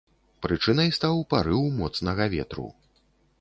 [0.45, 2.67] Прычынай стаў парыў моцнага ветру.